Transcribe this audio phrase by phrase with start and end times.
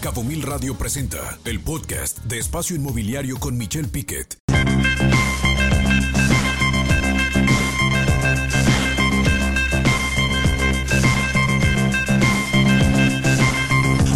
[0.00, 4.38] Cabo Mil Radio presenta el podcast de Espacio Inmobiliario con Michelle Piquet.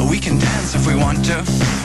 [0.09, 1.74] We can dance if we want to.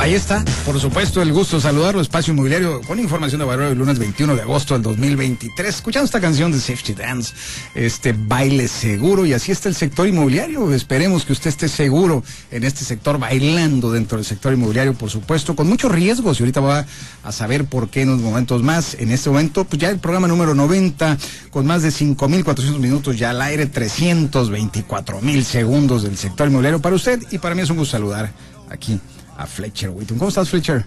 [0.00, 3.76] Ahí está, por supuesto, el gusto de saludarlo, Espacio Inmobiliario, con información de valor el
[3.76, 5.74] lunes 21 de agosto del 2023.
[5.74, 7.34] Escuchando esta canción de Safety Dance,
[7.74, 10.72] este baile seguro, y así está el sector inmobiliario.
[10.72, 15.54] Esperemos que usted esté seguro en este sector, bailando dentro del sector inmobiliario, por supuesto,
[15.54, 16.86] con muchos riesgos, y ahorita va
[17.22, 18.94] a saber por qué en unos momentos más.
[18.94, 21.18] En este momento, pues ya el programa número 90,
[21.50, 27.20] con más de 5.400 minutos ya al aire, 324.000 segundos del sector inmobiliario para usted,
[27.30, 28.32] y para mí es un gusto saludar
[28.70, 28.98] aquí
[29.46, 29.92] Fletcher.
[30.08, 30.84] ¿Cómo estás, Fletcher?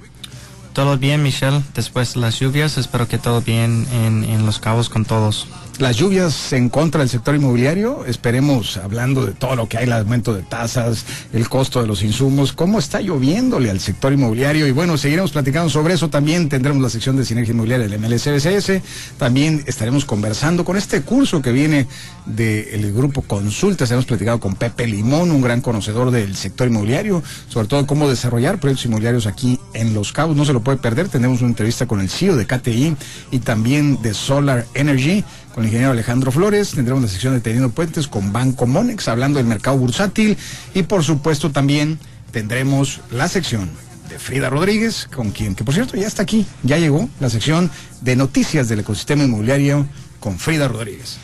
[0.73, 1.61] Todo bien, Michelle.
[1.75, 5.47] Después de las lluvias, espero que todo bien en, en Los Cabos con todos.
[5.79, 9.93] Las lluvias en contra del sector inmobiliario, esperemos, hablando de todo lo que hay, el
[9.93, 14.67] aumento de tasas, el costo de los insumos, cómo está lloviéndole al sector inmobiliario.
[14.67, 16.11] Y bueno, seguiremos platicando sobre eso.
[16.11, 19.17] También tendremos la sección de sinergia inmobiliaria del MLCBCS.
[19.17, 21.87] También estaremos conversando con este curso que viene
[22.27, 23.89] del grupo Consultas.
[23.89, 28.59] Hemos platicado con Pepe Limón, un gran conocedor del sector inmobiliario, sobre todo cómo desarrollar
[28.59, 30.37] proyectos inmobiliarios aquí en Los Cabos.
[30.37, 31.09] No se lo puede perder.
[31.09, 32.95] Tendremos una entrevista con el CEO de KTI
[33.31, 36.71] y también de Solar Energy con el ingeniero Alejandro Flores.
[36.71, 40.37] Tendremos la sección de Teniendo Puentes con Banco Monex, hablando del mercado bursátil.
[40.73, 41.99] Y por supuesto también
[42.31, 43.69] tendremos la sección
[44.09, 47.71] de Frida Rodríguez, con quien, que por cierto ya está aquí, ya llegó la sección
[48.01, 49.87] de noticias del ecosistema inmobiliario
[50.19, 51.17] con Frida Rodríguez.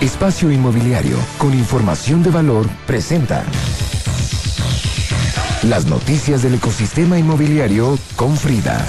[0.00, 3.44] Espacio Inmobiliario con información de valor presenta
[5.62, 8.84] las noticias del ecosistema inmobiliario con Frida.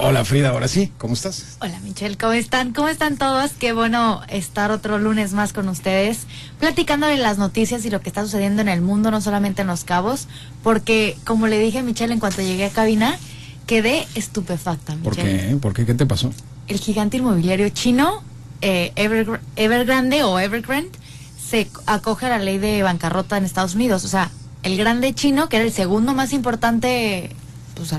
[0.00, 1.56] Hola Frida, ahora sí, ¿cómo estás?
[1.60, 2.72] Hola Michelle, ¿cómo están?
[2.72, 3.50] ¿Cómo están todos?
[3.58, 6.20] Qué bueno estar otro lunes más con ustedes,
[6.60, 9.66] platicando de las noticias y lo que está sucediendo en el mundo, no solamente en
[9.68, 10.28] Los Cabos,
[10.62, 13.18] porque como le dije a Michelle en cuanto llegué a cabina,
[13.66, 14.94] quedé estupefacta.
[15.02, 15.58] ¿Por qué?
[15.60, 15.84] ¿Por qué?
[15.84, 16.30] ¿Qué te pasó?
[16.68, 18.22] El gigante inmobiliario chino,
[18.60, 20.96] eh, Evergr- Evergrande o Evergrande,
[21.44, 24.04] se acoge a la ley de bancarrota en Estados Unidos.
[24.04, 24.30] O sea,
[24.62, 27.30] el grande chino, que era el segundo más importante,
[27.74, 27.92] pues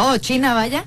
[0.00, 0.86] todo China, vaya,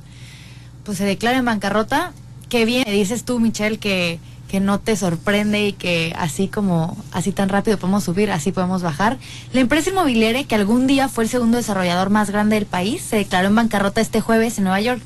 [0.84, 2.14] pues se declara en bancarrota.
[2.50, 7.32] Qué bien, dices tú, Michelle, que, que no te sorprende y que así como, así
[7.32, 9.20] tan rápido podemos subir, así podemos bajar.
[9.54, 13.18] La empresa inmobiliaria, que algún día fue el segundo desarrollador más grande del país, se
[13.18, 15.04] declaró en bancarrota este jueves en Nueva York.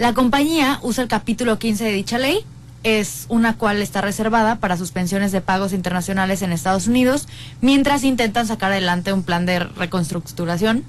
[0.00, 2.40] La compañía usa el capítulo 15 de dicha ley,
[2.82, 7.28] es una cual está reservada para suspensiones de pagos internacionales en Estados Unidos,
[7.60, 10.82] mientras intentan sacar adelante un plan de reconstructuración.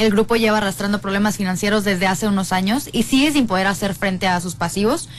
[0.00, 3.94] El grupo lleva arrastrando problemas financieros desde hace unos años y sigue sin poder hacer
[3.94, 5.10] frente a sus pasivos.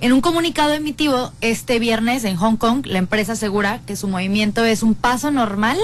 [0.00, 4.64] En un comunicado emitido este viernes en Hong Kong, la empresa asegura que su movimiento
[4.64, 5.76] es un paso normal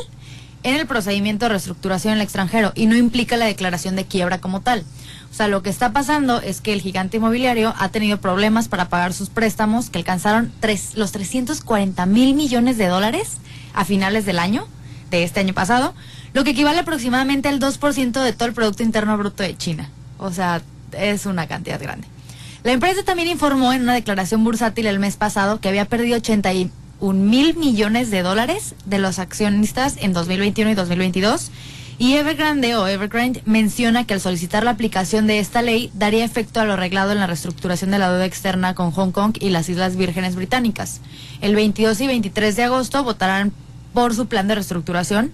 [0.62, 4.40] en el procedimiento de reestructuración en el extranjero y no implica la declaración de quiebra
[4.40, 4.84] como tal.
[5.32, 8.88] O sea, lo que está pasando es que el gigante inmobiliario ha tenido problemas para
[8.88, 13.38] pagar sus préstamos que alcanzaron tres, los 340 mil millones de dólares
[13.72, 14.68] a finales del año,
[15.10, 15.92] de este año pasado,
[16.34, 19.88] lo que equivale aproximadamente al 2% de todo el Producto Interno Bruto de China.
[20.18, 20.60] O sea,
[20.92, 22.06] es una cantidad grande.
[22.64, 26.72] La empresa también informó en una declaración bursátil el mes pasado que había perdido 81
[27.12, 31.50] mil millones de dólares de los accionistas en 2021 y 2022.
[31.98, 36.58] Y Evergrande o Evergrande menciona que al solicitar la aplicación de esta ley daría efecto
[36.60, 39.68] a lo arreglado en la reestructuración de la deuda externa con Hong Kong y las
[39.68, 41.00] Islas Vírgenes Británicas.
[41.40, 43.52] El 22 y 23 de agosto votarán
[43.92, 45.30] por su plan de reestructuración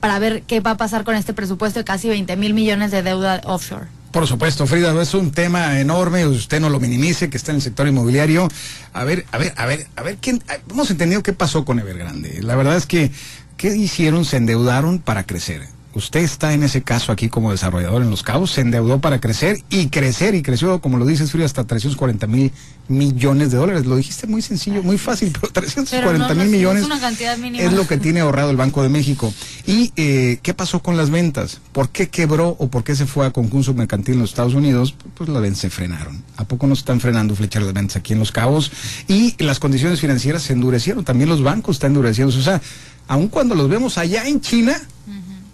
[0.00, 3.02] para ver qué va a pasar con este presupuesto de casi 20 mil millones de
[3.02, 3.86] deuda offshore.
[4.14, 7.62] Por supuesto, Frida, es un tema enorme, usted no lo minimice, que está en el
[7.62, 8.48] sector inmobiliario.
[8.92, 11.80] A ver, a ver, a ver, a ver, ¿quién, ah, hemos entendido qué pasó con
[11.80, 12.40] Evergrande.
[12.40, 13.10] La verdad es que,
[13.56, 14.24] ¿qué hicieron?
[14.24, 15.73] Se endeudaron para crecer.
[15.94, 19.58] Usted está en ese caso aquí como desarrollador en Los Cabos, se endeudó para crecer
[19.70, 22.50] y crecer y creció, como lo dices, Frida, hasta 340 mil
[22.88, 23.86] millones de dólares.
[23.86, 27.00] Lo dijiste muy sencillo, muy fácil, pero 340 Pero no, mil no, millones es una
[27.00, 27.62] cantidad mínima.
[27.64, 29.32] es lo que tiene ahorrado el Banco de México.
[29.66, 31.60] ¿Y eh, qué pasó con las ventas?
[31.72, 34.96] ¿Por qué quebró o por qué se fue a concurso mercantil en los Estados Unidos?
[35.14, 36.24] Pues las ventas se frenaron.
[36.36, 38.72] ¿A poco no se están frenando flechas las ventas aquí en Los Cabos?
[39.06, 41.04] Y las condiciones financieras se endurecieron.
[41.04, 42.36] También los bancos están endureciendo.
[42.36, 42.60] O sea,
[43.06, 44.76] aun cuando los vemos allá en China,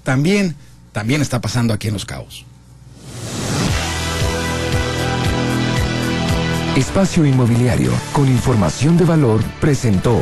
[0.02, 0.56] también,
[0.92, 2.44] también está pasando aquí en Los Cabos.
[6.76, 10.18] Espacio Inmobiliario, con información de valor, presentó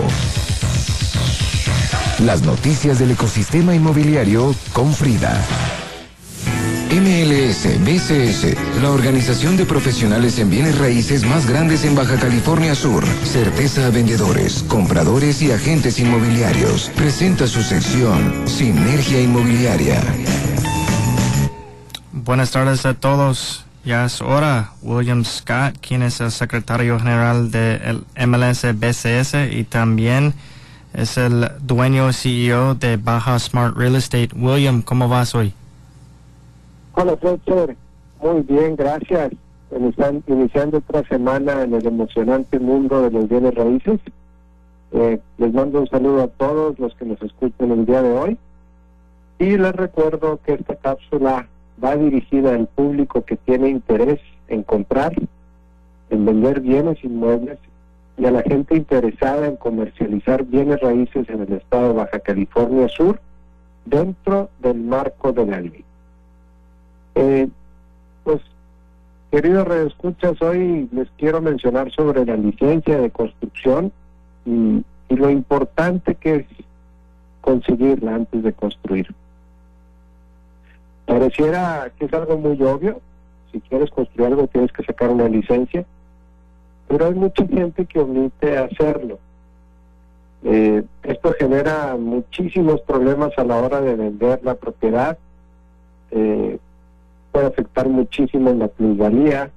[2.21, 5.41] las noticias del ecosistema inmobiliario con Frida.
[6.91, 13.05] MLS BCS, la organización de profesionales en bienes raíces más grandes en Baja California Sur.
[13.25, 16.91] Certeza a vendedores, compradores y agentes inmobiliarios.
[16.97, 20.01] Presenta su sección Sinergia Inmobiliaria.
[22.13, 23.67] Buenas tardes a todos.
[23.85, 24.73] Ya es hora.
[24.81, 30.33] William Scott, quien es el secretario general del MLS BCS y también
[30.95, 34.31] es el dueño CEO de Baja Smart Real Estate.
[34.35, 35.53] William, ¿cómo vas hoy?
[37.01, 37.77] Hola, Fletcher.
[38.21, 39.31] Muy bien, gracias.
[39.71, 44.01] Inician- Iniciando otra semana en el emocionante mundo de los bienes raíces.
[44.91, 48.39] Eh, les mando un saludo a todos los que nos escuchan el día de hoy.
[49.39, 51.47] Y les recuerdo que esta cápsula
[51.83, 54.19] va dirigida al público que tiene interés
[54.49, 55.13] en comprar,
[56.11, 57.59] en vender bienes inmuebles
[58.17, 62.89] y a la gente interesada en comercializar bienes raíces en el estado de Baja California
[62.89, 63.21] Sur
[63.85, 65.85] dentro del marco de la ley.
[67.21, 67.49] Eh,
[68.23, 68.41] pues,
[69.33, 73.91] queridos redescuchas, hoy les quiero mencionar sobre la licencia de construcción
[74.47, 76.47] y, lo importante que es
[77.41, 79.13] conseguirla antes de construir.
[81.07, 83.01] Pareciera que es algo muy obvio,
[83.51, 85.85] si quieres construir algo tienes que sacar una licencia,
[86.87, 89.19] pero hay mucha gente que omite hacerlo.
[90.45, 95.19] Eh, esto genera muchísimos problemas a la hora de vender la propiedad,
[96.13, 96.59] eh,
[97.33, 99.51] puede afectar muchísimo la plusvalía,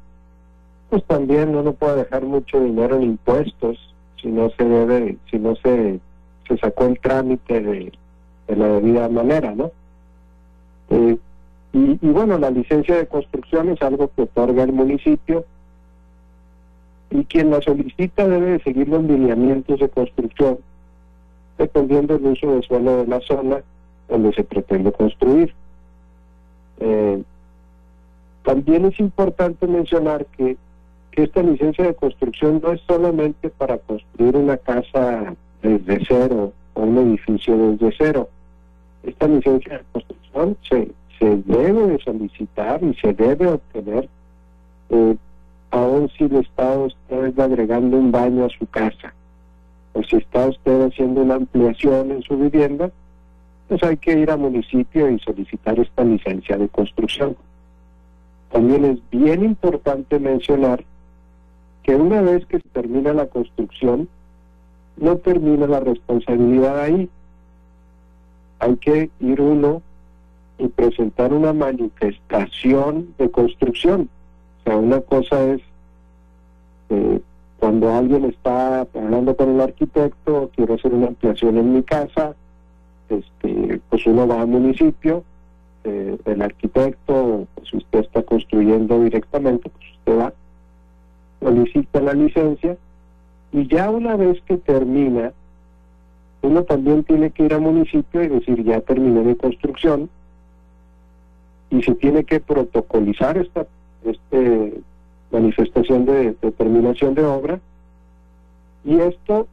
[0.90, 3.78] pues también uno puede dejar mucho dinero en impuestos
[4.22, 6.00] si no se debe, si no se,
[6.48, 7.92] se sacó el trámite de,
[8.48, 9.72] la debida manera, ¿no?
[10.90, 11.18] Eh,
[11.74, 15.46] y, bueno, la licencia de construcción es algo que otorga el municipio
[17.10, 20.58] y quien la solicita debe de seguir los lineamientos de construcción
[21.58, 23.62] dependiendo del uso de suelo de la zona
[24.10, 25.54] donde se pretende construir.
[26.80, 27.24] Eh,
[28.72, 30.56] también es importante mencionar que,
[31.12, 36.98] esta licencia de construcción no es solamente para construir una casa desde cero o un
[37.00, 38.30] edificio desde cero.
[39.04, 44.08] Esta licencia de construcción se, debe de solicitar y se debe obtener
[44.90, 45.18] eh,
[45.72, 49.14] aun si el Estado está agregando un baño a su casa
[49.92, 52.90] o si está usted haciendo una ampliación en su vivienda,
[53.68, 57.36] pues hay que ir al municipio y solicitar esta licencia de construcción.
[58.51, 60.83] También es bien importante mencionar
[61.83, 64.07] que una vez que se termina la construcción,
[64.98, 67.09] no termina la responsabilidad ahí.
[68.59, 69.81] Hay que ir uno
[70.59, 74.09] y presentar una manifestación de construcción.
[74.59, 75.62] O sea, una cosa es
[76.89, 77.21] eh,
[77.57, 82.36] cuando alguien está hablando con el arquitecto, quiero hacer una ampliación en mi casa,
[83.09, 85.24] este, pues uno va al municipio,
[85.83, 90.33] eh, el arquitecto, pues usted está construyendo directamente, pues usted va,
[91.39, 92.78] solicita la licencia
[93.51, 95.33] y ya una vez que termina,
[96.44, 100.10] uno también tiene que ir al municipio y decir ya terminé mi construcción
[101.69, 103.66] y se tiene que protocolizar esta
[104.04, 104.81] este
[105.31, 107.60] manifestación de, de terminación de obra.
[108.84, 109.48] Y esto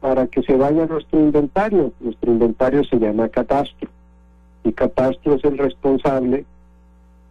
[0.00, 1.92] para que se vaya nuestro inventario.
[2.00, 3.90] Nuestro inventario se llama catastro
[4.66, 6.44] y catastro es el responsable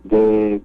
[0.04, 0.62] de,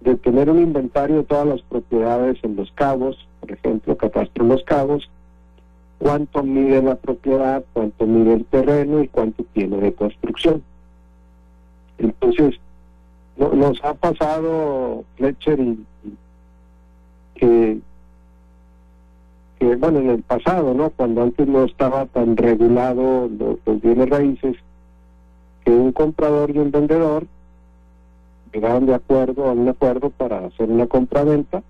[0.00, 4.50] de tener un inventario de todas las propiedades en los cabos, por ejemplo, catastro en
[4.50, 5.10] los cabos,
[5.98, 10.62] cuánto mide la propiedad, cuánto mide el terreno y cuánto tiene de construcción.
[11.98, 12.54] Entonces,
[13.36, 15.78] no- nos ha pasado, Fletcher, y,
[17.34, 17.78] que,
[19.58, 20.90] que, bueno, en el pasado, ¿no?
[20.90, 23.28] Cuando antes no estaba tan regulado
[23.66, 24.56] los bienes raíces,
[25.66, 27.26] que un comprador y un vendedor
[28.52, 31.62] llegaron de acuerdo a un acuerdo para hacer una compraventa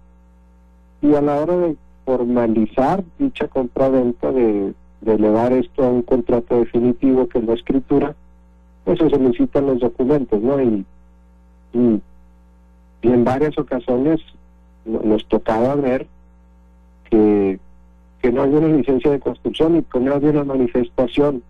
[1.01, 6.59] y a la hora de formalizar dicha compraventa, de, de elevar esto a un contrato
[6.59, 8.15] definitivo que es la escritura,
[8.85, 10.61] pues se solicitan los documentos, ¿no?
[10.61, 10.85] Y,
[11.73, 12.01] y,
[13.03, 14.21] en varias ocasiones
[14.85, 16.07] no- nos tocaba ver
[17.11, 17.59] que,
[18.21, 21.43] que no había una licencia de construcción y que no había una manifestación.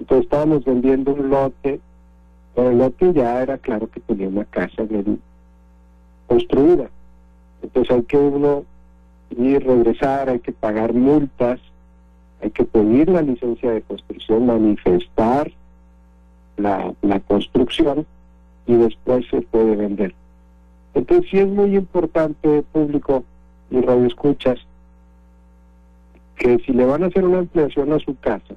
[0.00, 1.78] Entonces estábamos vendiendo un lote,
[2.54, 5.20] pero el lote ya era claro que tenía una casa bien
[6.26, 6.88] construida.
[7.62, 8.64] Entonces hay que uno
[9.36, 11.60] ir, regresar, hay que pagar multas,
[12.42, 15.52] hay que pedir la licencia de construcción, manifestar
[16.56, 18.06] la, la construcción
[18.66, 20.14] y después se puede vender.
[20.94, 23.22] Entonces sí es muy importante, público
[23.70, 24.58] y radioescuchas,
[26.36, 28.54] que si le van a hacer una ampliación a su casa,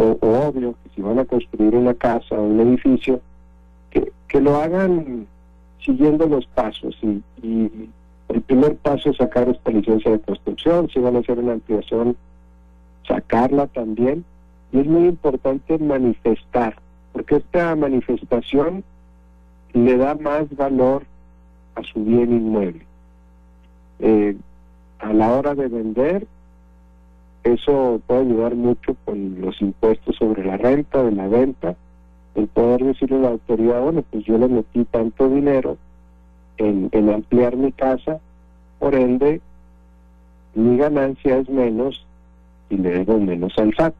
[0.00, 3.20] o, o obvio que si van a construir una casa o un edificio,
[3.90, 5.26] que, que lo hagan
[5.84, 7.90] siguiendo los pasos y, y
[8.28, 12.16] el primer paso es sacar esta licencia de construcción, si van a hacer una ampliación,
[13.06, 14.24] sacarla también.
[14.72, 16.76] Y es muy importante manifestar,
[17.12, 18.84] porque esta manifestación
[19.72, 21.02] le da más valor
[21.74, 22.86] a su bien inmueble.
[23.98, 24.36] Eh,
[25.00, 26.26] a la hora de vender,
[27.44, 31.74] eso puede ayudar mucho con los impuestos sobre la renta, de la venta,
[32.34, 35.76] el poder decirle a la autoridad, bueno, pues yo le metí tanto dinero
[36.58, 38.20] en, en ampliar mi casa,
[38.78, 39.40] por ende,
[40.54, 42.04] mi ganancia es menos
[42.68, 43.94] y le debo menos al SAT.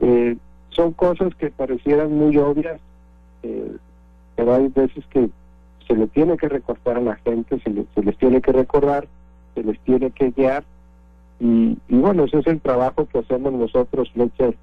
[0.00, 0.36] Eh,
[0.70, 2.80] son cosas que parecieran muy obvias,
[3.42, 3.76] eh,
[4.36, 5.28] pero hay veces que
[5.86, 9.08] se le tiene que recortar a la gente, se, le- se les tiene que recordar,
[9.54, 10.64] se les tiene que guiar,
[11.40, 14.56] y, y bueno, ese es el trabajo que hacemos nosotros, Fletcher,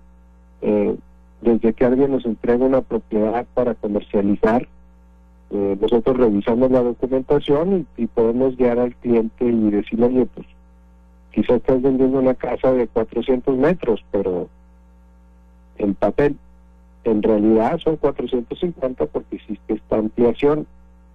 [0.62, 0.96] eh,
[1.42, 4.68] desde que alguien nos entrega una propiedad para comercializar,
[5.52, 10.48] eh, nosotros revisamos la documentación y, y podemos guiar al cliente y decirle, oye, pues
[11.32, 14.50] quizás estás vendiendo una casa de 400 metros, pero
[15.78, 16.38] en papel,
[17.04, 20.66] en realidad son 450 porque existe esta ampliación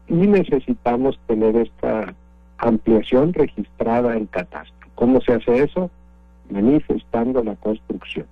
[0.09, 2.15] y necesitamos tener esta
[2.59, 4.80] ampliación registrada en catastro.
[5.01, 5.91] ¿Cómo se hace eso?
[6.51, 8.27] Manifestando la construcción.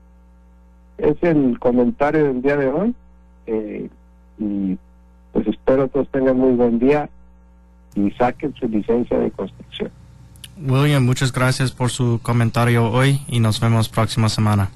[0.98, 2.94] Es el comentario del día de hoy
[3.46, 3.88] eh,
[4.38, 4.76] y
[5.32, 7.08] pues espero todos tengan muy buen día
[7.94, 9.90] y saquen su licencia de construcción.
[10.60, 14.68] William, muchas gracias por su comentario hoy y nos vemos próxima semana.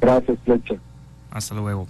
[0.00, 0.80] Gracias, Fletcher.
[1.30, 1.86] Hasta luego.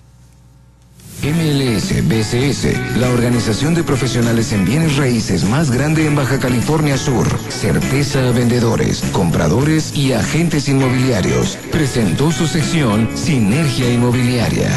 [1.23, 7.27] MLS BCS, la organización de profesionales en bienes raíces más grande en Baja California Sur.
[7.49, 11.59] Certeza a vendedores, compradores y agentes inmobiliarios.
[11.73, 14.71] Presentó su sección Sinergia Inmobiliaria.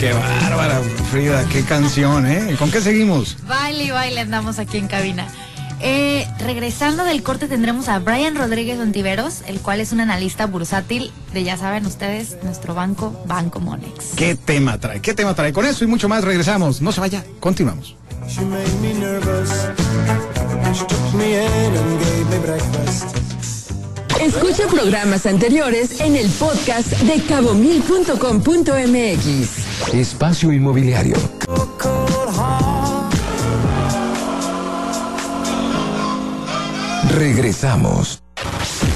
[0.00, 2.56] Qué bárbara, Frida, qué canción, ¿eh?
[2.58, 3.36] ¿Con qué seguimos?
[3.46, 5.28] Baile y baile andamos aquí en cabina.
[5.84, 11.10] Eh, regresando del corte tendremos a Brian Rodríguez Ontiveros, el cual es un analista bursátil
[11.32, 14.12] de, ya saben ustedes, nuestro banco, Banco Monex.
[14.16, 15.00] ¿Qué tema trae?
[15.00, 15.52] ¿Qué tema trae?
[15.52, 16.80] Con eso y mucho más regresamos.
[16.80, 17.96] No se vaya, continuamos.
[18.28, 19.50] She made me nervous.
[20.72, 23.16] She took me in and gave me breakfast.
[24.20, 29.92] Escucha programas anteriores en el podcast de cabomil.com.mx.
[29.92, 31.16] Espacio Inmobiliario.
[37.14, 38.22] Regresamos.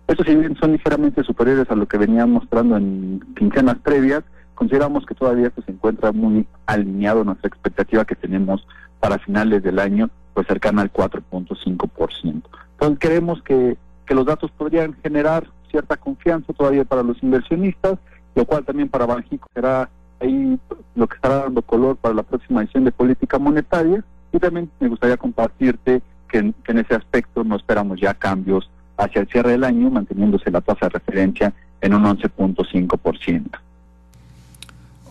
[0.07, 4.23] Estos, si bien son ligeramente superiores a lo que venían mostrando en quincenas previas,
[4.55, 8.65] consideramos que todavía se encuentra muy alineado nuestra expectativa que tenemos
[9.01, 12.23] para finales del año, pues cercana al 4.5%.
[12.23, 17.99] Entonces creemos que, que los datos podrían generar cierta confianza todavía para los inversionistas,
[18.33, 19.89] lo cual también para Banjico será
[20.21, 20.57] ahí
[20.95, 24.03] lo que estará dando color para la próxima edición de política monetaria.
[24.31, 29.27] Y también me gustaría compartirte que en ese aspecto no esperamos ya cambios hacia el
[29.27, 33.43] cierre del año, manteniéndose la tasa de referencia en un 11.5%.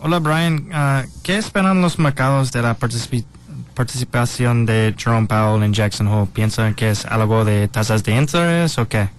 [0.01, 6.07] Hola Brian, Ah, ¿qué esperan los mercados de la participación de Jerome Powell en Jackson
[6.07, 9.09] Hole, ¿piensan que es algo de tasas de interés o qué?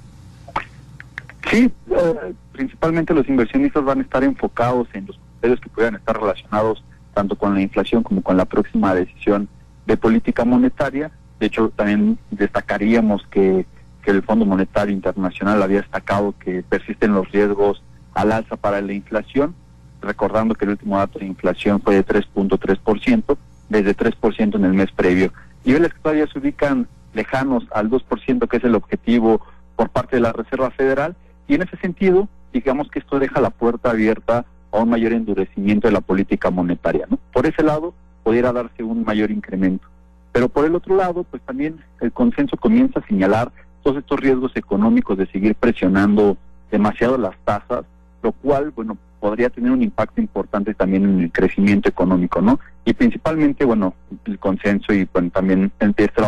[1.51, 6.21] Sí, eh, principalmente los inversionistas van a estar enfocados en los criterios que puedan estar
[6.21, 6.85] relacionados
[7.15, 9.49] tanto con la inflación como con la próxima decisión
[9.87, 11.11] de política monetaria.
[11.41, 13.67] De hecho, también destacaríamos que,
[14.09, 17.83] que el Fondo Monetario Internacional había destacado que persisten los riesgos
[18.15, 19.55] al alza para la inflación,
[20.01, 23.37] recordando que el último dato de inflación fue de 3.3%,
[23.69, 25.31] desde 3% en el mes previo.
[25.63, 29.43] Niveles que todavía se ubican lejanos al 2%, que es el objetivo
[29.77, 31.15] por parte de la Reserva Federal,
[31.47, 35.87] y en ese sentido, digamos que esto deja la puerta abierta a un mayor endurecimiento
[35.87, 37.05] de la política monetaria.
[37.11, 37.19] ¿no?
[37.31, 39.87] Por ese lado, pudiera darse un mayor incremento.
[40.33, 44.53] Pero por el otro lado, pues también el consenso comienza a señalar todos estos riesgos
[44.55, 46.37] económicos de seguir presionando
[46.71, 47.85] demasiado las tasas,
[48.23, 52.61] lo cual, bueno, podría tener un impacto importante también en el crecimiento económico, ¿no?
[52.85, 53.95] Y principalmente, bueno,
[54.25, 56.23] el consenso y bueno, también de este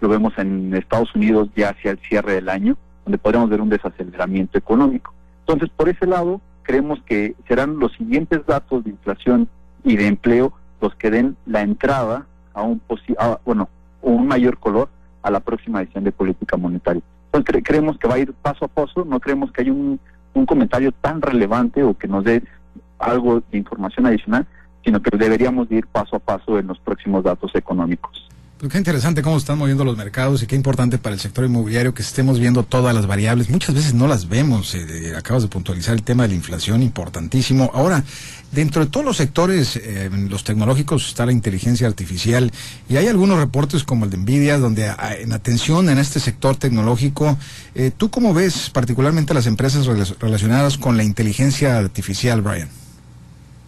[0.00, 3.68] lo vemos en Estados Unidos ya hacia el cierre del año, donde podríamos ver un
[3.68, 5.12] desaceleramiento económico.
[5.40, 9.48] Entonces, por ese lado, creemos que serán los siguientes datos de inflación
[9.84, 13.68] y de empleo los que den la entrada a un posi a, bueno,
[14.00, 14.88] un mayor color
[15.22, 17.02] a la próxima edición de política monetaria.
[17.26, 20.00] Entonces cre creemos que va a ir paso a paso, no creemos que haya un,
[20.34, 22.42] un comentario tan relevante o que nos dé
[22.98, 24.46] algo de información adicional,
[24.84, 28.28] sino que deberíamos de ir paso a paso en los próximos datos económicos.
[28.60, 31.94] Pues qué interesante cómo están moviendo los mercados y qué importante para el sector inmobiliario
[31.94, 33.48] que estemos viendo todas las variables.
[33.48, 34.74] Muchas veces no las vemos.
[34.74, 37.70] Eh, acabas de puntualizar el tema de la inflación, importantísimo.
[37.72, 38.04] Ahora,
[38.52, 42.52] dentro de todos los sectores, eh, los tecnológicos está la inteligencia artificial
[42.86, 46.54] y hay algunos reportes como el de Nvidia donde ah, en atención en este sector
[46.54, 47.38] tecnológico,
[47.74, 52.68] eh, ¿tú cómo ves particularmente las empresas relacionadas con la inteligencia artificial, Brian?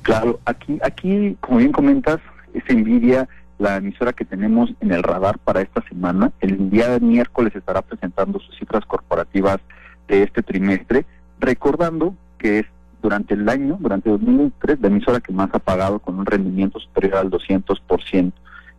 [0.03, 2.21] Claro, aquí, aquí como bien comentas,
[2.53, 3.27] es Nvidia
[3.63, 6.33] la emisora que tenemos en el radar para esta semana.
[6.41, 9.59] El día de miércoles estará presentando sus cifras corporativas
[10.09, 11.07] de este trimestre,
[11.39, 12.67] recordando que es
[13.01, 17.17] durante el año, durante 2003, la emisora que más ha pagado con un rendimiento superior
[17.17, 18.33] al 200%.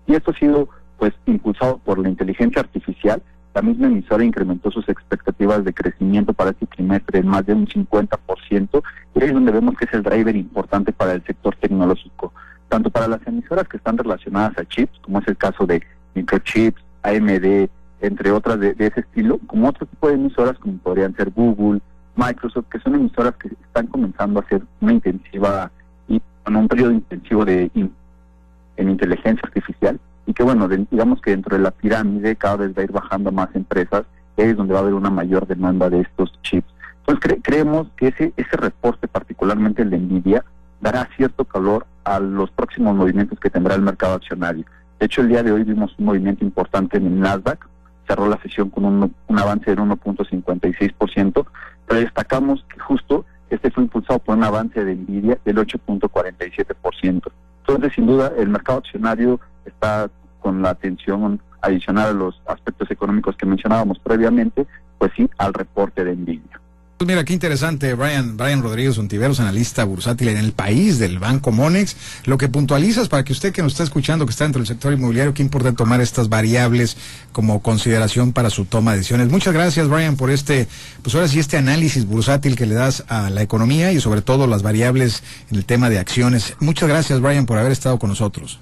[0.05, 0.67] Y esto ha sido
[0.97, 3.21] pues impulsado por la inteligencia artificial.
[3.53, 7.67] La misma emisora incrementó sus expectativas de crecimiento para este trimestre en más de un
[7.67, 8.83] 50%,
[9.15, 12.33] y ahí es donde vemos que es el driver importante para el sector tecnológico
[12.73, 15.83] tanto para las emisoras que están relacionadas a chips, como es el caso de
[16.15, 17.69] microchips, AMD,
[18.01, 21.81] entre otras de, ese estilo, como otro tipo de emisoras como podrían ser Google,
[22.15, 25.69] Microsoft, que son emisoras que están comenzando a hacer una intensiva
[26.07, 31.55] y con un periodo intensivo de en inteligencia artificial y que bueno, digamos que dentro
[31.55, 34.05] de la pirámide cada vez va a ir bajando más empresas,
[34.35, 36.73] es donde va a haber una mayor demanda de estos chips.
[37.05, 40.43] Entonces creemos que ese ese reporte, particularmente el de Nvidia,
[40.83, 44.65] dará cierto calor a los próximos movimientos que tendrá el mercado accionario.
[44.99, 47.65] De hecho, el día de hoy vimos un movimiento importante en el Nasdaq,
[48.05, 51.45] cerró la sesión con un, avance del 1.56%,
[51.87, 57.31] pero destacamos que justo este fue impulsado por un avance de Nvidia del 8.47%.
[57.59, 60.09] Entonces, sin duda, el mercado accionario está
[60.41, 64.67] con la atención adicional a los aspectos económicos que mencionábamos previamente,
[64.97, 66.59] pues sí, al reporte de Nvidia.
[67.03, 71.51] Pues mira, qué interesante, Brian, Brian Rodríguez Ontiveros, analista bursátil en el país del Banco
[71.51, 71.97] Monex.
[72.23, 74.93] Lo que puntualizas para que usted que nos está escuchando, que está dentro del sector
[74.93, 76.95] inmobiliario, qué importante tomar estas variables
[77.33, 79.29] como consideración para su toma de decisiones.
[79.29, 80.69] Muchas gracias, Brian, por este,
[81.01, 84.47] pues ahora sí, este análisis bursátil que le das a la economía y sobre todo
[84.47, 86.55] las variables en el tema de acciones.
[86.61, 88.61] Muchas gracias, Brian, por haber estado con nosotros.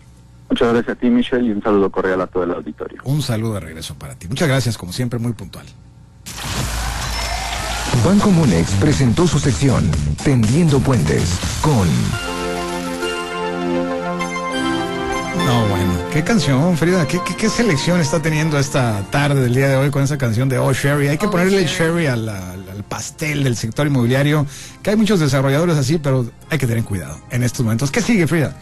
[0.50, 3.04] Muchas gracias a ti, Michelle, y un saludo cordial a todo el auditorio.
[3.06, 4.28] Un saludo de regreso para ti.
[4.28, 5.68] Muchas gracias, como siempre, muy puntual.
[8.06, 9.90] Banco Monex presentó su sección
[10.24, 11.88] Tendiendo Puentes con...
[15.46, 19.76] No, bueno, qué canción, Frida, ¿Qué, qué, selección está teniendo esta tarde del día de
[19.76, 21.10] hoy con esa canción de Oh Sherry.
[21.10, 24.48] Hay que oh, ponerle Sherry, al, al, pastel del sector inmobiliario,
[24.82, 27.92] que hay muchos desarrolladores así, pero hay que tener cuidado en estos momentos.
[27.92, 28.56] ¿Qué sigue, Frida?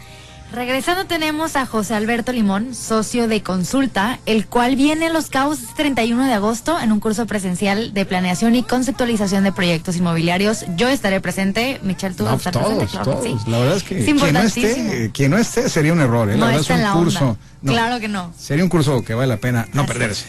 [0.52, 5.60] Regresando tenemos a José Alberto Limón, socio de Consulta, el cual viene a Los Cabos
[5.60, 10.64] este 31 de agosto en un curso presencial de planeación y conceptualización de proyectos inmobiliarios.
[10.74, 12.86] Yo estaré presente, Michelle, tú vas a estar presente.
[13.04, 13.46] todos.
[13.46, 16.28] La verdad es que quien, no esté, quien no esté sería un error.
[16.28, 16.36] ¿eh?
[16.36, 17.36] La verdad es un curso.
[17.64, 18.32] claro que no.
[18.36, 20.26] Sería un curso que vale la pena no perderse.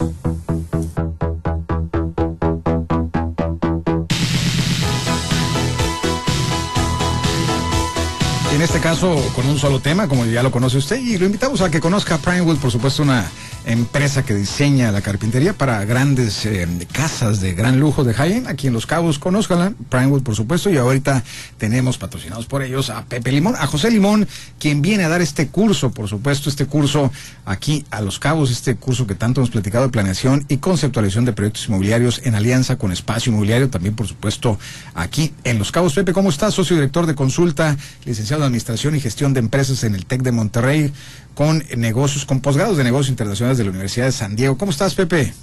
[8.99, 12.17] Con un solo tema, como ya lo conoce usted, y lo invitamos a que conozca
[12.17, 13.31] Primewood, por supuesto, una
[13.65, 18.67] empresa que diseña la carpintería para grandes eh, casas de gran lujo de high aquí
[18.67, 19.19] en Los Cabos.
[19.19, 21.23] Conózcanla, Primewood, por supuesto, y ahorita
[21.57, 24.27] tenemos patrocinados por ellos a Pepe Limón, a José Limón,
[24.59, 27.11] quien viene a dar este curso, por supuesto, este curso
[27.45, 31.33] aquí a Los Cabos, este curso que tanto hemos platicado de planeación y conceptualización de
[31.33, 34.57] proyectos inmobiliarios en alianza con Espacio Inmobiliario, también, por supuesto,
[34.95, 35.93] aquí en Los Cabos.
[35.93, 36.53] Pepe, ¿cómo estás?
[36.53, 40.31] Socio director de consulta, licenciado en Administración y Gestión de Empresas en el TEC de
[40.31, 40.91] Monterrey,
[41.35, 44.57] con negocios, con posgrados de negocios internacionales de la Universidad de San Diego.
[44.57, 45.33] ¿Cómo estás, Pepe?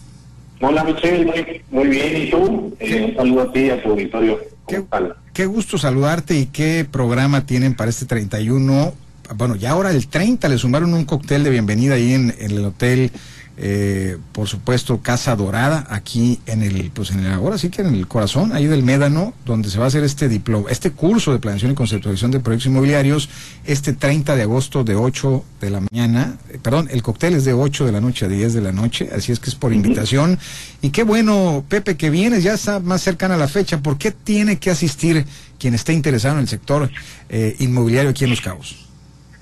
[0.61, 1.25] Hola, Michelle.
[1.25, 2.23] Muy, muy bien.
[2.23, 2.77] ¿Y tú?
[2.81, 4.41] Eh, un saludo a ti y a tu auditorio.
[4.67, 4.85] Qué,
[5.33, 8.93] qué gusto saludarte y qué programa tienen para este 31.
[9.37, 12.65] Bueno, ya ahora el 30 le sumaron un cóctel de bienvenida ahí en, en el
[12.65, 13.13] hotel
[13.61, 17.93] eh, por supuesto Casa Dorada aquí en el pues en el, ahora sí que en
[17.93, 21.41] el corazón ahí del Médano donde se va a hacer este diploma este curso de
[21.41, 23.29] planeación y conceptualización de proyectos inmobiliarios
[23.65, 27.53] este 30 de agosto de 8 de la mañana eh, perdón el cóctel es de
[27.53, 30.39] 8 de la noche a 10 de la noche así es que es por invitación
[30.81, 34.59] y qué bueno Pepe que vienes ya está más cercana la fecha ¿por qué tiene
[34.59, 35.27] que asistir
[35.59, 36.91] quien esté interesado en el sector
[37.29, 38.88] eh, inmobiliario aquí en Los Cabos?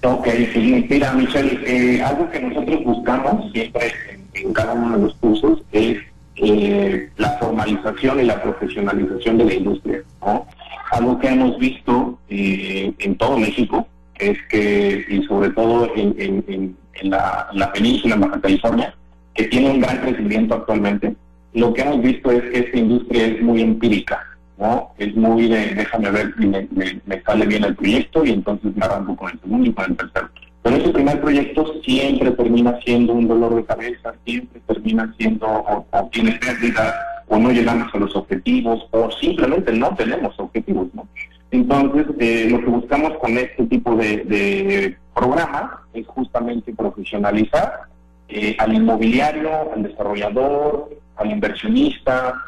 [0.02, 3.92] Ok, sí, mira, Michelle, eh, algo que nosotros buscamos siempre
[4.34, 5.98] en, cada uno de los cursos es
[6.36, 10.02] eh, la formalización y la profesionalización de la industria.
[10.20, 10.46] ¿no?
[10.92, 13.86] Algo que hemos visto eh, en todo México
[14.18, 18.94] es que, y sobre todo en, la, la, península, en Baja California,
[19.34, 21.14] que tiene un gran crecimiento actualmente,
[21.54, 24.35] lo que hemos visto es que esta industria es muy empírica.
[24.58, 24.90] ¿No?
[24.98, 28.74] Es muy de, déjame ver si me, me, me, sale bien el proyecto y entonces
[28.74, 30.28] me arranco con el segundo y con el tercero.
[30.62, 35.86] Pero ese primer proyecto siempre termina siendo un dolor de cabeza, siempre termina siendo o,
[35.90, 36.94] o tiene pérdidas
[37.28, 41.06] o no llegamos a los objetivos o simplemente no tenemos objetivos, ¿no?
[41.50, 47.82] Entonces, eh, lo que buscamos con este tipo de, de programa es justamente profesionalizar
[48.28, 52.42] eh, al inmobiliario, al desarrollador, al inversionista,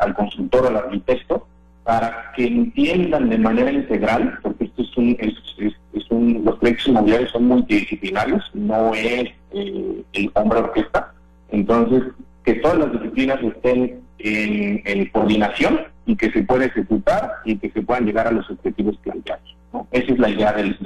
[0.00, 1.46] al consultor, al arquitecto,
[1.84, 6.58] para que entiendan de manera integral, porque esto es un, es, es, es un los
[6.58, 11.12] proyectos inmobiliarios son multidisciplinarios, no es eh, el hombre orquesta,
[11.50, 12.02] entonces
[12.44, 17.70] que todas las disciplinas estén en, en, coordinación y que se pueda ejecutar y que
[17.70, 19.55] se puedan llegar a los objetivos planteados.
[19.90, 20.76] Esa es la idea del,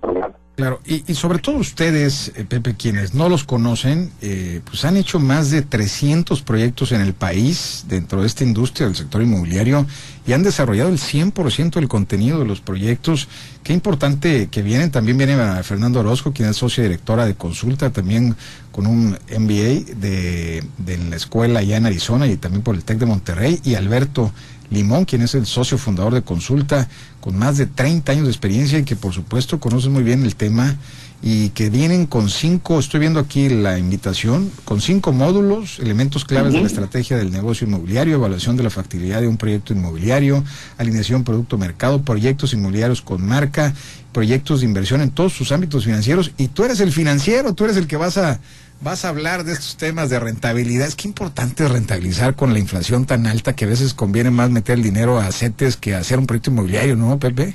[0.00, 0.34] programa.
[0.56, 5.20] Claro, y, sobre todo ustedes, eh, Pepe, quienes no los conocen, eh, pues han hecho
[5.20, 9.86] más de 300 proyectos en el país dentro de esta industria del sector inmobiliario
[10.26, 13.28] y han desarrollado el 100% del contenido de los proyectos.
[13.62, 17.90] Qué importante que vienen, también viene a Fernando Orozco, quien es socia directora de consulta,
[17.90, 18.34] también
[18.72, 22.98] con un MBA de, de la escuela allá en Arizona y también por el TEC
[22.98, 24.32] de Monterrey, y Alberto
[24.70, 26.88] Limón, quien es el socio fundador de Consulta,
[27.28, 30.34] con más de 30 años de experiencia y que por supuesto conoce muy bien el
[30.34, 30.78] tema
[31.20, 36.54] y que vienen con cinco, estoy viendo aquí la invitación, con cinco módulos, elementos claves
[36.54, 40.42] de la estrategia del negocio inmobiliario, evaluación de la factibilidad de un proyecto inmobiliario,
[40.78, 43.74] alineación producto-mercado, proyectos inmobiliarios con marca,
[44.12, 46.32] proyectos de inversión en todos sus ámbitos financieros.
[46.38, 48.40] Y tú eres el financiero, tú eres el que vas a
[48.80, 50.86] vas a hablar de estos temas de rentabilidad.
[50.86, 54.76] Es que importante rentabilizar con la inflación tan alta que a veces conviene más meter
[54.76, 57.54] el dinero a CETES que hacer un proyecto inmobiliario, ¿no, Pepe?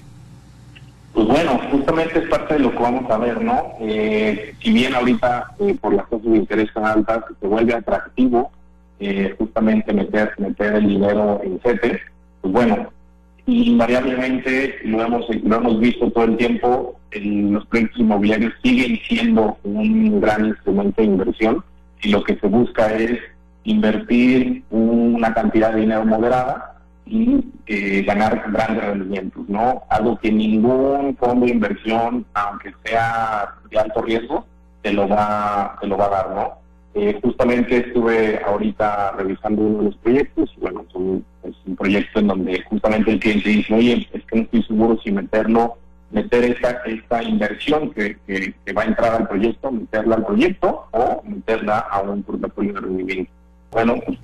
[1.13, 3.73] Pues bueno, justamente es parte de lo que vamos a ver, ¿no?
[3.81, 8.51] Eh, si bien ahorita eh, por las tasas de interés tan altas se vuelve atractivo
[8.99, 12.01] eh, justamente meter, meter el dinero en CETES,
[12.41, 12.91] pues bueno,
[13.45, 19.57] invariablemente lo hemos, lo hemos visto todo el tiempo, el, los proyectos inmobiliarios siguen siendo
[19.63, 21.63] un gran instrumento de inversión
[22.01, 23.19] y lo que se busca es
[23.65, 26.75] invertir una cantidad de dinero moderada
[27.05, 29.83] y eh, ganar grandes rendimientos, ¿no?
[29.89, 34.45] Algo que ningún fondo de inversión, aunque sea de alto riesgo,
[34.81, 36.62] te lo va, te lo va a dar, ¿no?
[36.95, 41.25] Eh, justamente estuve ahorita revisando uno de los proyectos y bueno, es un,
[41.75, 45.77] proyecto en donde justamente el cliente dice, oye, es que no estoy seguro si meterlo
[46.11, 51.23] meter esta, esta inversión que, que, va a entrar al proyecto, meterla al proyecto o
[51.27, 53.31] meterla a un portafolio de rendimiento.
[53.71, 54.19] Bueno, pues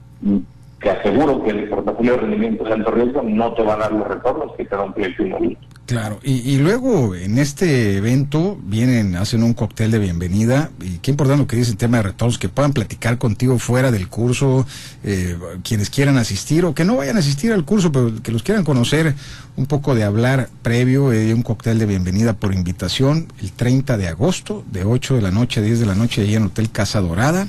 [0.81, 3.91] te aseguro que el portafolio de rendimiento de alto riesgo no te va a dar
[3.91, 5.69] los retornos que te da un proyecto inmobiliario.
[5.85, 11.09] Claro, y, y luego en este evento vienen, hacen un cóctel de bienvenida y qué
[11.09, 14.67] importante lo que dice el tema de retornos, que puedan platicar contigo fuera del curso,
[15.03, 18.43] eh, quienes quieran asistir o que no vayan a asistir al curso, pero que los
[18.43, 19.15] quieran conocer,
[19.57, 24.09] un poco de hablar previo, eh, un cóctel de bienvenida por invitación el 30 de
[24.09, 27.01] agosto, de 8 de la noche a 10 de la noche, allí en Hotel Casa
[27.01, 27.47] Dorada.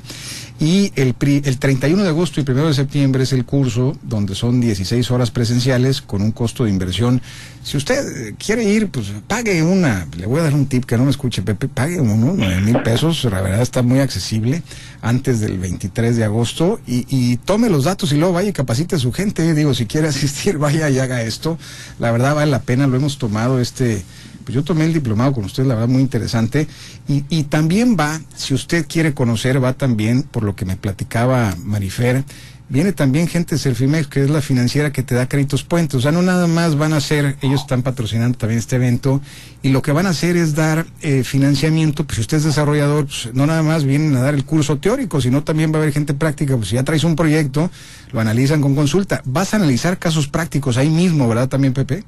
[0.63, 4.35] Y el, pri- el 31 de agosto y 1 de septiembre es el curso donde
[4.35, 7.23] son 16 horas presenciales con un costo de inversión.
[7.65, 10.99] Si usted eh, quiere ir, pues pague una, le voy a dar un tip que
[10.99, 14.63] no me escuche Pepe, pague uno, 9 mil pesos, la verdad está muy accesible
[15.01, 18.99] antes del 23 de agosto y, y tome los datos y luego vaya capacite a
[18.99, 19.55] su gente.
[19.55, 21.57] Digo, si quiere asistir, vaya y haga esto.
[21.99, 24.03] La verdad vale la pena, lo hemos tomado este
[24.51, 26.67] pues yo tomé el diplomado con usted, la verdad, muy interesante.
[27.07, 31.55] Y, y también va, si usted quiere conocer, va también, por lo que me platicaba
[31.63, 32.25] Marifer,
[32.69, 35.95] viene también gente de Selfimex, que es la financiera que te da créditos puentes.
[35.95, 39.21] O sea, no nada más van a hacer, ellos están patrocinando también este evento,
[39.63, 43.07] y lo que van a hacer es dar eh, financiamiento, pues si usted es desarrollador,
[43.07, 45.93] pues no nada más vienen a dar el curso teórico, sino también va a haber
[45.93, 47.71] gente práctica, pues si ya traes un proyecto,
[48.11, 49.23] lo analizan con consulta.
[49.25, 52.03] Vas a analizar casos prácticos ahí mismo, ¿verdad también, Pepe?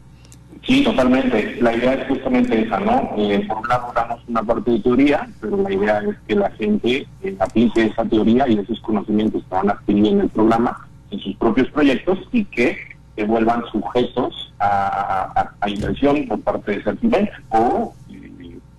[0.64, 1.57] Sí, totalmente.
[1.61, 3.11] La idea es justamente esa, ¿no?
[3.18, 6.51] Eh, por un lado damos una parte de teoría, pero la idea es que la
[6.53, 11.18] gente eh, aplique esa teoría y esos conocimientos que van adquiriendo en el programa en
[11.18, 12.77] sus propios proyectos y que
[13.16, 17.92] se vuelvan sujetos a, a- inversión por parte de Certimed o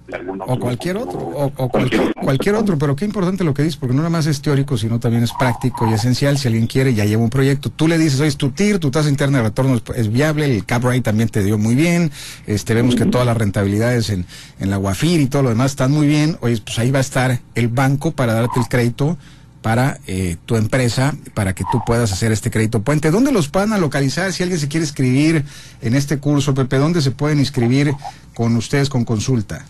[0.07, 0.53] de algún otro.
[0.53, 3.93] O cualquier otro, o, o cualquier, cualquier otro, pero qué importante lo que dices, porque
[3.93, 6.37] no nada más es teórico, sino también es práctico y esencial.
[6.37, 8.91] Si alguien quiere, ya lleva un proyecto, tú le dices, oye, es tu TIR, tu
[8.91, 12.11] tasa interna de retorno es, es viable, el cap rate también te dio muy bien,
[12.47, 14.25] este vemos que todas las rentabilidades en,
[14.59, 17.01] en la Guafir y todo lo demás están muy bien, oye, pues ahí va a
[17.01, 19.17] estar el banco para darte el crédito
[19.63, 23.09] para eh, tu empresa, para que tú puedas hacer este crédito puente.
[23.09, 24.31] ¿Dónde los van a localizar?
[24.33, 25.45] Si alguien se quiere inscribir
[25.81, 27.95] en este curso, Pepe, ¿dónde se pueden inscribir
[28.35, 29.65] con ustedes con consulta?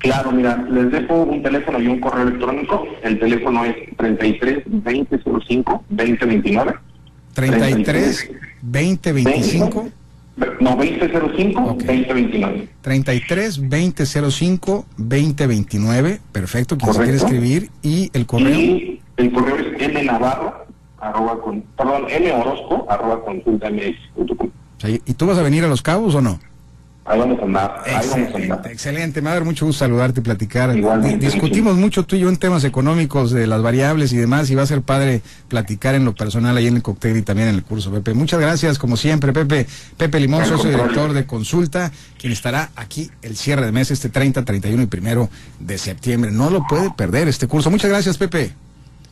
[0.00, 2.86] Claro, mira, les dejo un teléfono y un correo electrónico.
[3.02, 6.74] El teléfono es 33 2005 2029.
[7.34, 8.30] 33
[8.62, 9.88] 20 25
[10.60, 12.68] No, 2005 2029.
[12.80, 19.32] 33 20 05 20 29 perfecto quien se quiere escribir y el correo Y el
[19.32, 20.64] correo es mnavarro,
[20.98, 24.48] arroba con, perdón, morosco, arroba consultamx.com.
[24.48, 26.40] O sea, ¿y tú vas a venir a Los Cabos o no?
[27.04, 28.26] Ahí vamos a andar, ahí vamos a andar.
[28.30, 29.20] Excelente, excelente.
[29.22, 30.76] Me va a dar mucho gusto saludarte y platicar.
[30.76, 34.54] Igualmente, discutimos mucho tú y yo en temas económicos de las variables y demás y
[34.54, 37.54] va a ser padre platicar en lo personal ahí en el cóctel y también en
[37.54, 38.14] el curso, Pepe.
[38.14, 39.66] Muchas gracias, como siempre, Pepe.
[39.96, 44.44] Pepe Limón, socio director de Consulta, quien estará aquí el cierre de mes este 30,
[44.44, 46.30] 31 y primero de septiembre.
[46.30, 47.70] No lo puede perder este curso.
[47.70, 48.52] Muchas gracias, Pepe.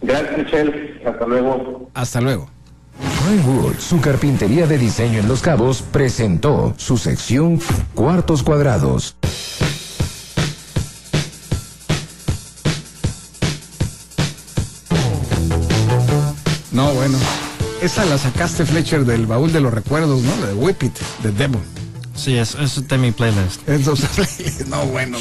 [0.03, 1.01] Gracias, Michelle.
[1.05, 1.91] Hasta luego.
[1.95, 2.58] Hasta luego.
[2.99, 7.61] Plywood, su carpintería de diseño en Los Cabos, presentó su sección
[7.95, 9.17] Cuartos Cuadrados.
[16.73, 17.19] No, bueno.
[17.83, 20.37] Esa la sacaste, Fletcher, del baúl de los recuerdos, ¿no?
[20.37, 21.61] La de Whip It, de Devil.
[22.15, 23.69] Sí, es, es de mi playlist.
[23.69, 25.19] Entonces, no, bueno.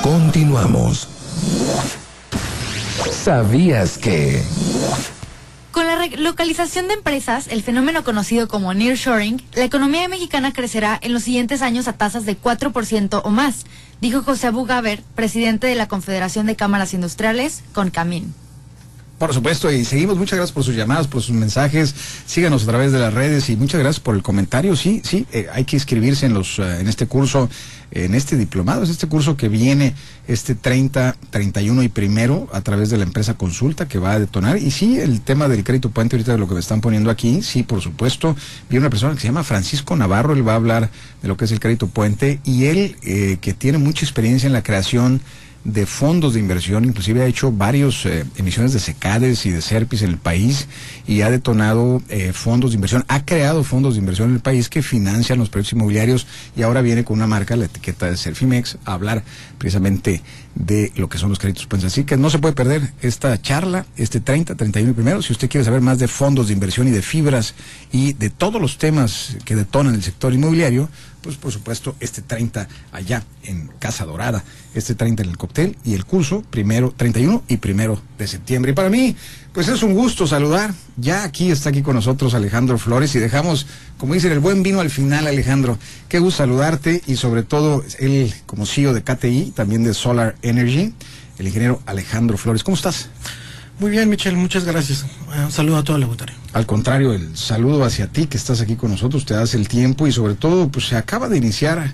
[0.03, 1.09] Continuamos.
[3.13, 4.43] ¿Sabías que...
[5.73, 11.13] Con la relocalización de empresas, el fenómeno conocido como nearshoring, la economía mexicana crecerá en
[11.13, 13.67] los siguientes años a tasas de 4% o más,
[14.01, 18.42] dijo José Bugaber, presidente de la Confederación de Cámaras Industriales, CONCAMIN.
[19.23, 20.19] Por supuesto, y seguimos.
[20.19, 21.95] Muchas gracias por sus llamadas, por sus mensajes.
[22.27, 24.75] Síganos a través de las redes y muchas gracias por el comentario.
[24.75, 27.49] Sí, sí, eh, hay que inscribirse en los eh, en este curso,
[27.93, 28.83] en este diplomado.
[28.83, 29.95] Es este curso que viene
[30.27, 34.57] este 30, 31 y primero a través de la empresa Consulta que va a detonar.
[34.57, 37.43] Y sí, el tema del crédito puente, ahorita de lo que me están poniendo aquí,
[37.43, 38.35] sí, por supuesto.
[38.69, 40.91] Viene una persona que se llama Francisco Navarro, él va a hablar
[41.23, 44.53] de lo que es el crédito puente y él, eh, que tiene mucha experiencia en
[44.53, 45.21] la creación
[45.65, 50.03] de fondos de inversión, inclusive ha hecho varias eh, emisiones de secades y de SERPIS
[50.03, 50.67] en el país
[51.07, 54.69] y ha detonado eh, fondos de inversión, ha creado fondos de inversión en el país
[54.69, 58.79] que financian los proyectos inmobiliarios y ahora viene con una marca, la etiqueta de Serfimex,
[58.85, 59.23] a hablar
[59.59, 60.23] precisamente
[60.55, 63.87] de lo que son los créditos pues Así que no se puede perder esta charla,
[63.97, 65.23] este 30, 31 y primero.
[65.23, 67.55] Si usted quiere saber más de fondos de inversión y de fibras
[67.91, 70.89] y de todos los temas que detonan el sector inmobiliario,
[71.23, 75.95] pues por supuesto este 30 allá en Casa Dorada, este 30 en el cóctel y
[75.95, 78.73] el curso primero, 31 y primero de septiembre.
[78.73, 79.17] Y para mí,
[79.53, 80.73] pues es un gusto saludar.
[80.97, 83.67] Ya aquí está aquí con nosotros Alejandro Flores y dejamos,
[83.99, 85.79] como dicen, el buen vino al final, Alejandro.
[86.09, 90.95] Qué gusto saludarte y sobre todo él como CEO de KTI, también de Solar Energy,
[91.39, 92.65] el ingeniero Alejandro Flores.
[92.65, 93.09] ¿Cómo estás?
[93.79, 95.05] Muy bien, Michelle, muchas gracias.
[95.37, 96.37] Un saludo a todo el auditorio.
[96.53, 100.07] Al contrario, el saludo hacia ti que estás aquí con nosotros, te das el tiempo
[100.07, 101.93] y sobre todo, pues se acaba de iniciar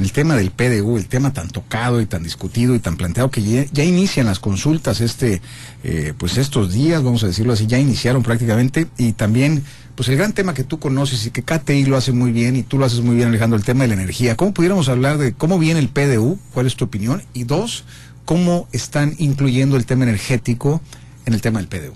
[0.00, 3.42] el tema del PDU, el tema tan tocado y tan discutido y tan planteado que
[3.42, 5.42] ya, ya inician las consultas este,
[5.84, 9.62] eh, pues estos días, vamos a decirlo así, ya iniciaron prácticamente y también,
[9.94, 12.62] pues el gran tema que tú conoces y que KTI lo hace muy bien y
[12.62, 14.36] tú lo haces muy bien, Alejandro, el tema de la energía.
[14.36, 16.38] ¿Cómo pudiéramos hablar de cómo viene el PDU?
[16.52, 17.22] ¿Cuál es tu opinión?
[17.34, 17.84] Y dos,
[18.24, 20.80] ¿cómo están incluyendo el tema energético
[21.26, 21.94] en el tema del PDU?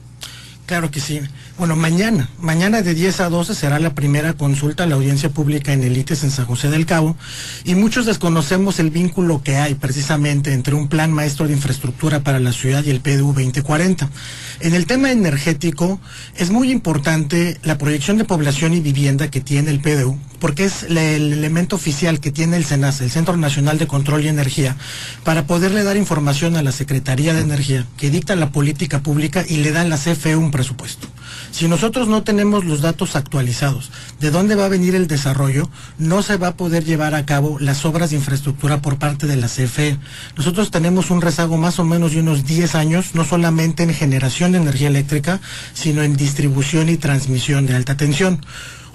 [0.66, 1.20] Claro que sí.
[1.56, 5.72] Bueno, mañana, mañana de 10 a 12 será la primera consulta a la audiencia pública
[5.72, 7.16] en el ITES en San José del Cabo
[7.64, 12.40] y muchos desconocemos el vínculo que hay precisamente entre un plan maestro de infraestructura para
[12.40, 14.10] la ciudad y el PDU 2040.
[14.60, 16.00] En el tema energético
[16.34, 20.82] es muy importante la proyección de población y vivienda que tiene el PDU porque es
[20.82, 24.76] el elemento oficial que tiene el SENAS, el Centro Nacional de Control y Energía,
[25.22, 29.58] para poderle dar información a la Secretaría de Energía que dicta la política pública y
[29.58, 31.08] le da a la CFE un presupuesto.
[31.50, 35.68] Si nosotros no tenemos los datos actualizados de dónde va a venir el desarrollo,
[35.98, 39.36] no se va a poder llevar a cabo las obras de infraestructura por parte de
[39.36, 39.98] la CFE.
[40.36, 44.52] Nosotros tenemos un rezago más o menos de unos 10 años, no solamente en generación
[44.52, 45.40] de energía eléctrica,
[45.74, 48.40] sino en distribución y transmisión de alta tensión.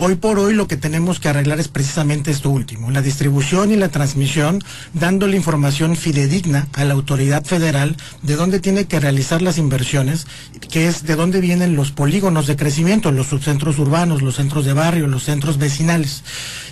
[0.02, 3.76] Hoy por hoy lo que tenemos que arreglar es precisamente esto último, la distribución y
[3.76, 9.58] la transmisión, dándole información fidedigna a la autoridad federal de dónde tiene que realizar las
[9.58, 10.26] inversiones,
[10.72, 14.72] que es de dónde vienen los polígonos de crecimiento, los subcentros urbanos, los centros de
[14.72, 16.24] barrio, los centros vecinales.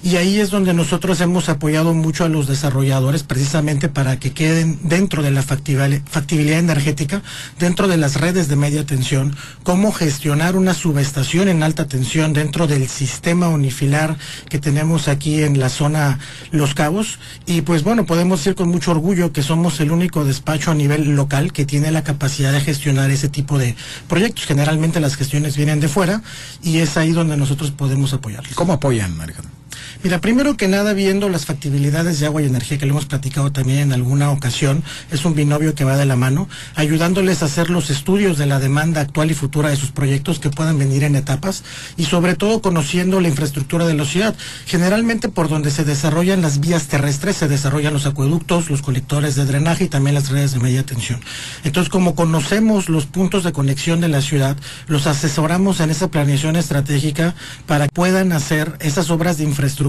[0.03, 4.79] Y ahí es donde nosotros hemos apoyado mucho a los desarrolladores precisamente para que queden
[4.83, 7.21] dentro de la factibilidad energética,
[7.59, 12.67] dentro de las redes de media tensión, cómo gestionar una subestación en alta tensión dentro
[12.67, 13.16] del sistema
[13.49, 14.17] unifilar
[14.49, 16.19] que tenemos aquí en la zona
[16.51, 17.19] Los Cabos.
[17.45, 21.15] Y pues bueno, podemos decir con mucho orgullo que somos el único despacho a nivel
[21.15, 23.75] local que tiene la capacidad de gestionar ese tipo de
[24.07, 24.45] proyectos.
[24.45, 26.21] Generalmente las gestiones vienen de fuera
[26.63, 28.55] y es ahí donde nosotros podemos apoyarlos.
[28.55, 29.56] ¿Cómo apoyan, Alejandro?
[30.03, 33.51] Mira, primero que nada, viendo las factibilidades de agua y energía, que lo hemos platicado
[33.51, 37.71] también en alguna ocasión, es un binomio que va de la mano, ayudándoles a hacer
[37.71, 41.15] los estudios de la demanda actual y futura de sus proyectos que puedan venir en
[41.15, 41.63] etapas
[41.97, 44.35] y sobre todo conociendo la infraestructura de la ciudad.
[44.67, 49.45] Generalmente por donde se desarrollan las vías terrestres, se desarrollan los acueductos, los colectores de
[49.45, 51.21] drenaje y también las redes de media tensión.
[51.63, 56.55] Entonces, como conocemos los puntos de conexión de la ciudad, los asesoramos en esa planeación
[56.55, 57.33] estratégica
[57.65, 59.87] para que puedan hacer esas obras de infraestructura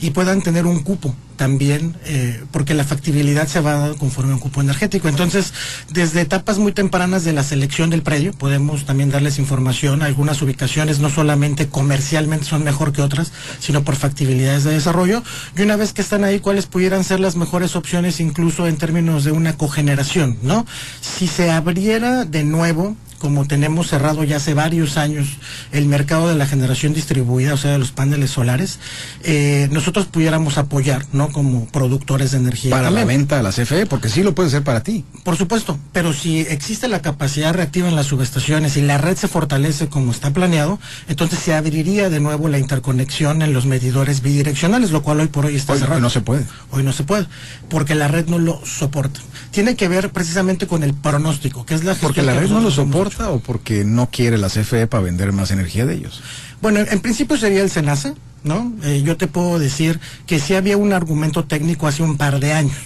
[0.00, 4.32] y puedan tener un cupo también, eh, porque la factibilidad se va a dar conforme
[4.32, 5.08] a un cupo energético.
[5.08, 5.54] Entonces,
[5.88, 10.02] desde etapas muy tempranas de la selección del predio, podemos también darles información.
[10.02, 15.22] Algunas ubicaciones no solamente comercialmente son mejor que otras, sino por factibilidades de desarrollo.
[15.56, 19.22] Y una vez que están ahí, cuáles pudieran ser las mejores opciones, incluso en términos
[19.22, 20.66] de una cogeneración, ¿no?
[21.00, 25.26] Si se abriera de nuevo como tenemos cerrado ya hace varios años
[25.72, 28.78] el mercado de la generación distribuida, o sea, de los paneles solares,
[29.24, 31.30] eh, nosotros pudiéramos apoyar, ¿no?
[31.30, 32.70] Como productores de energía.
[32.70, 35.04] Para la venta a la CFE, porque sí lo puede ser para ti.
[35.24, 39.28] Por supuesto, pero si existe la capacidad reactiva en las subestaciones y la red se
[39.28, 44.90] fortalece como está planeado, entonces se abriría de nuevo la interconexión en los medidores bidireccionales,
[44.90, 45.96] lo cual hoy por hoy está cerrado.
[45.96, 46.44] Hoy no se puede.
[46.70, 47.26] Hoy no se puede,
[47.68, 49.20] porque la red no lo soporta.
[49.50, 52.70] Tiene que ver precisamente con el pronóstico, que es la Porque la red no lo
[52.70, 56.22] soporta o porque no quiere la CFE para vender más energía de ellos?
[56.60, 58.72] Bueno, en principio sería el SENACE, ¿no?
[58.82, 62.52] Eh, yo te puedo decir que sí había un argumento técnico hace un par de
[62.52, 62.76] años.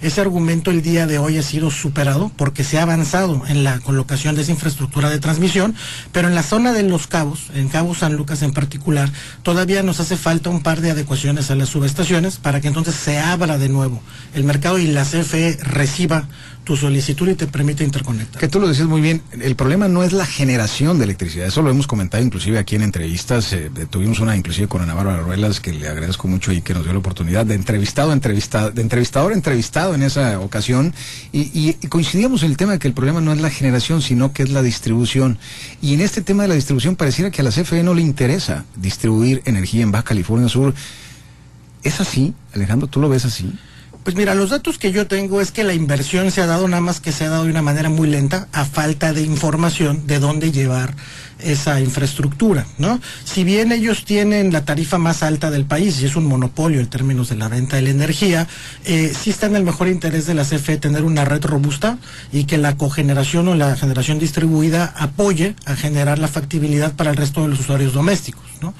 [0.00, 3.80] Ese argumento el día de hoy ha sido superado porque se ha avanzado en la
[3.80, 5.74] colocación de esa infraestructura de transmisión,
[6.12, 9.10] pero en la zona de Los Cabos, en Cabo San Lucas en particular,
[9.42, 13.18] todavía nos hace falta un par de adecuaciones a las subestaciones para que entonces se
[13.18, 14.00] abra de nuevo
[14.34, 16.28] el mercado y la CFE reciba
[16.68, 18.38] tu solicitud y te permite interconectar.
[18.38, 21.62] Que tú lo decías muy bien, el problema no es la generación de electricidad, eso
[21.62, 25.60] lo hemos comentado inclusive aquí en entrevistas, eh, tuvimos una inclusive con Ana Bárbara Ruelas,
[25.60, 29.32] que le agradezco mucho y que nos dio la oportunidad de entrevistado, entrevistado, de entrevistador
[29.32, 30.92] entrevistado en esa ocasión,
[31.32, 34.34] y- y coincidíamos en el tema de que el problema no es la generación, sino
[34.34, 35.38] que es la distribución.
[35.80, 38.66] Y en este tema de la distribución pareciera que a la CFE no le interesa
[38.76, 40.74] distribuir energía en Baja California Sur.
[41.82, 42.88] ¿Es así, Alejandro?
[42.88, 43.54] ¿Tú lo ves así?
[44.08, 46.80] Pues mira, los datos que yo tengo es que la inversión se ha dado nada
[46.80, 50.18] más que se ha dado de una manera muy lenta a falta de información de
[50.18, 50.94] dónde llevar
[51.40, 53.00] esa infraestructura, ¿no?
[53.24, 56.88] Si bien ellos tienen la tarifa más alta del país y es un monopolio en
[56.88, 58.46] términos de la venta de la energía,
[58.84, 61.98] eh, sí está en el mejor interés de la CFE tener una red robusta
[62.32, 67.16] y que la cogeneración o la generación distribuida apoye a generar la factibilidad para el
[67.16, 68.74] resto de los usuarios domésticos, ¿no?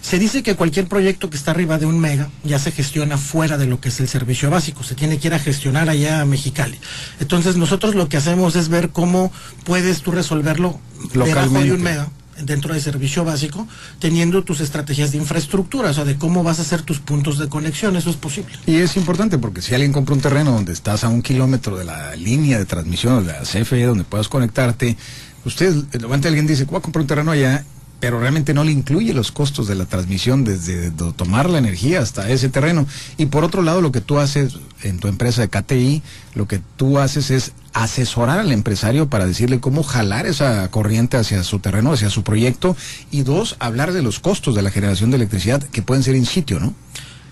[0.00, 3.56] Se dice que cualquier proyecto que está arriba de un mega ya se gestiona fuera
[3.56, 6.26] de lo que es el servicio básico, se tiene que ir a gestionar allá a
[6.26, 6.78] Mexicali.
[7.20, 9.32] Entonces nosotros lo que hacemos es ver cómo
[9.64, 10.78] puedes tú resolverlo
[11.12, 11.72] debajo de Localmente.
[11.72, 12.03] un mega
[12.42, 13.66] dentro del servicio básico,
[13.98, 17.48] teniendo tus estrategias de infraestructura, o sea, de cómo vas a hacer tus puntos de
[17.48, 18.52] conexión, eso es posible.
[18.66, 21.84] Y es importante porque si alguien compra un terreno donde estás a un kilómetro de
[21.84, 24.96] la línea de transmisión de la CFE donde puedas conectarte,
[25.44, 27.64] usted, de repente alguien dice, voy a comprar un terreno allá,
[28.04, 32.28] pero realmente no le incluye los costos de la transmisión desde tomar la energía hasta
[32.28, 32.86] ese terreno.
[33.16, 36.02] Y por otro lado, lo que tú haces en tu empresa de KTI,
[36.34, 41.42] lo que tú haces es asesorar al empresario para decirle cómo jalar esa corriente hacia
[41.44, 42.76] su terreno, hacia su proyecto,
[43.10, 46.26] y dos, hablar de los costos de la generación de electricidad que pueden ser in
[46.26, 46.74] sitio, ¿no?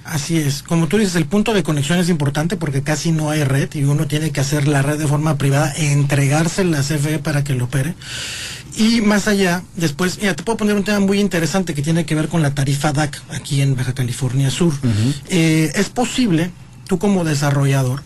[0.04, 3.44] Así es, como tú dices, el punto de conexión es importante porque casi no hay
[3.44, 7.44] red y uno tiene que hacer la red de forma privada entregarse la CFE para
[7.44, 7.94] que lo opere.
[8.76, 12.14] Y más allá, después, mira, te puedo poner un tema muy interesante que tiene que
[12.14, 14.72] ver con la tarifa DAC aquí en Baja California Sur.
[15.28, 16.50] Eh, es posible,
[16.86, 18.02] tú como desarrollador,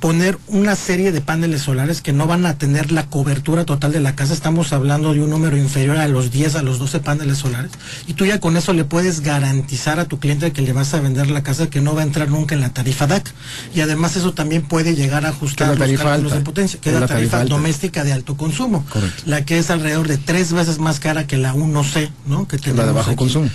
[0.00, 4.00] poner una serie de paneles solares que no van a tener la cobertura total de
[4.00, 4.32] la casa.
[4.32, 7.72] Estamos hablando de un número inferior a los 10, a los 12 paneles solares.
[8.06, 11.00] Y tú ya con eso le puedes garantizar a tu cliente que le vas a
[11.00, 13.32] vender la casa que no va a entrar nunca en la tarifa DAC.
[13.74, 16.34] Y además eso también puede llegar a ajustar los cálculos alta.
[16.36, 18.84] de potencia, que Es la, la tarifa, doméstica de alto consumo.
[18.88, 19.22] Correcto.
[19.26, 22.46] La que es alrededor de tres veces más cara que la 1C, ¿no?
[22.46, 23.16] Que la de tenemos bajo aquí.
[23.16, 23.48] consumo.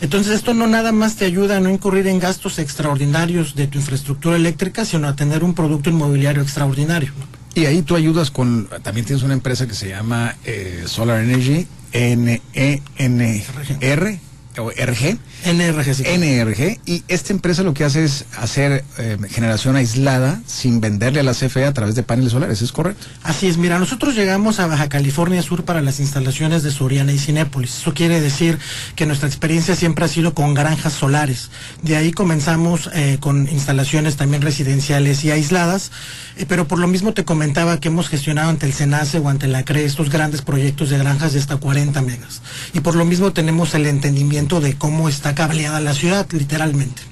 [0.00, 3.78] Entonces esto no nada más te ayuda a no incurrir en gastos extraordinarios de tu
[3.78, 7.12] infraestructura eléctrica, sino a tener un producto inmobiliario extraordinario.
[7.54, 11.66] Y ahí tú ayudas con, también tienes una empresa que se llama eh, Solar Energy,
[11.92, 12.50] N-E-N-R,
[14.10, 14.20] o
[14.64, 15.18] RG.
[15.44, 15.94] NRG.
[15.94, 16.04] sí.
[16.04, 21.22] NRG, y esta empresa lo que hace es hacer eh, generación aislada sin venderle a
[21.22, 23.06] la CFE a través de paneles solares, ¿es correcto?
[23.22, 27.18] Así es, mira, nosotros llegamos a Baja California Sur para las instalaciones de Soriana y
[27.18, 27.78] Cinépolis.
[27.78, 28.58] Eso quiere decir
[28.94, 31.50] que nuestra experiencia siempre ha sido con granjas solares.
[31.82, 35.90] De ahí comenzamos eh, con instalaciones también residenciales y aisladas,
[36.36, 39.48] eh, pero por lo mismo te comentaba que hemos gestionado ante el SENACE o ante
[39.48, 42.42] la CRE estos grandes proyectos de granjas de hasta 40 megas.
[42.72, 47.02] Y por lo mismo tenemos el entendimiento de cómo está cableada la ciudad, literalmente.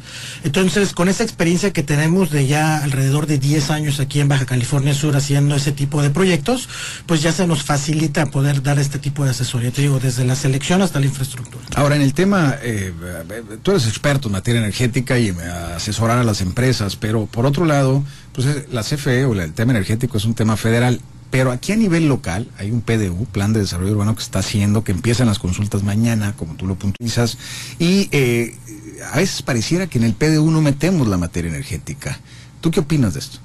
[0.44, 4.44] Entonces, con esa experiencia que tenemos de ya alrededor de 10 años aquí en Baja
[4.44, 6.68] California Sur haciendo ese tipo de proyectos,
[7.06, 10.36] pues ya se nos facilita poder dar este tipo de asesoría, te digo, desde la
[10.36, 11.64] selección hasta la infraestructura.
[11.74, 12.92] Ahora, en el tema, eh,
[13.62, 15.30] tú eres experto en materia energética y
[15.74, 19.72] asesorar a las empresas, pero por otro lado, pues eh, la CFE o el tema
[19.72, 21.00] energético es un tema federal.
[21.34, 24.84] Pero aquí a nivel local hay un PDU, Plan de Desarrollo Urbano, que está haciendo,
[24.84, 27.38] que empiezan las consultas mañana, como tú lo puntualizas,
[27.80, 28.54] y eh,
[29.12, 32.20] a veces pareciera que en el PDU no metemos la materia energética.
[32.60, 33.40] ¿Tú qué opinas de esto?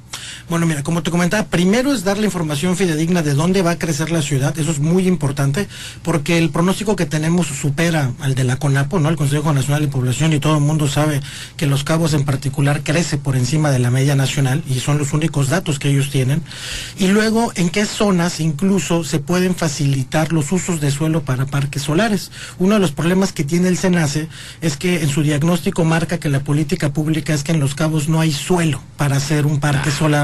[0.49, 3.79] Bueno, mira, como te comentaba, primero es dar la información fidedigna de dónde va a
[3.79, 5.67] crecer la ciudad, eso es muy importante,
[6.03, 9.09] porque el pronóstico que tenemos supera al de la CONAPO, ¿no?
[9.09, 11.21] El Consejo Nacional de Población, y todo el mundo sabe
[11.57, 15.13] que Los Cabos en particular crece por encima de la media nacional, y son los
[15.13, 16.41] únicos datos que ellos tienen.
[16.97, 21.83] Y luego, en qué zonas incluso se pueden facilitar los usos de suelo para parques
[21.83, 22.31] solares.
[22.57, 24.27] Uno de los problemas que tiene el SENACE
[24.61, 28.09] es que en su diagnóstico marca que la política pública es que en Los Cabos
[28.09, 30.18] no hay suelo para hacer un parque solar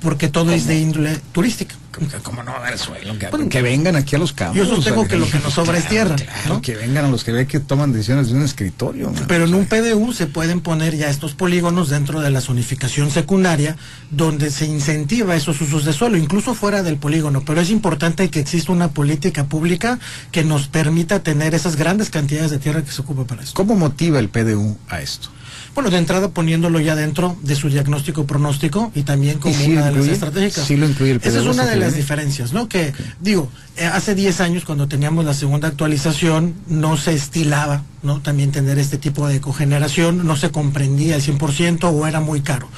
[0.00, 1.76] porque todo es de índole turística.
[2.22, 3.18] ¿Cómo no dar suelo?
[3.18, 4.56] Que, que vengan aquí a los campos.
[4.56, 6.16] Yo sostengo que lo que nos sobra es tierra.
[6.16, 9.12] Claro, que vengan a los que ve que toman decisiones de un escritorio.
[9.28, 13.76] Pero en un PDU se pueden poner ya estos polígonos dentro de la zonificación secundaria,
[14.10, 17.42] donde se incentiva esos usos de suelo, incluso fuera del polígono.
[17.44, 19.98] Pero es importante que exista una política pública
[20.30, 23.52] que nos permita tener esas grandes cantidades de tierra que se ocupa para eso.
[23.54, 25.28] ¿Cómo motiva el PDU a esto?
[25.74, 29.70] Bueno, de entrada poniéndolo ya dentro de su diagnóstico pronóstico y también como ¿Y sí
[29.72, 30.12] una lo de las incluye?
[30.12, 30.66] estratégicas.
[30.66, 32.00] Sí lo incluye el Esa es una de ¿se las cree?
[32.02, 32.68] diferencias, ¿no?
[32.68, 38.20] Que, digo, eh, hace 10 años cuando teníamos la segunda actualización no se estilaba, ¿no?
[38.20, 42.68] También tener este tipo de cogeneración, no se comprendía al 100% o era muy caro.